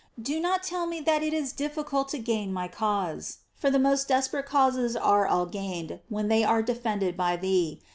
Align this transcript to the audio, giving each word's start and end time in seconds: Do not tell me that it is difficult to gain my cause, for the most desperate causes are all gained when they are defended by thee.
Do 0.19 0.39
not 0.39 0.63
tell 0.63 0.87
me 0.87 0.99
that 1.01 1.21
it 1.21 1.31
is 1.31 1.51
difficult 1.53 2.09
to 2.09 2.17
gain 2.17 2.51
my 2.51 2.67
cause, 2.67 3.37
for 3.55 3.69
the 3.69 3.77
most 3.77 4.07
desperate 4.07 4.47
causes 4.47 4.95
are 4.95 5.27
all 5.27 5.45
gained 5.45 5.99
when 6.09 6.27
they 6.27 6.43
are 6.43 6.63
defended 6.63 7.15
by 7.15 7.35
thee. 7.35 7.79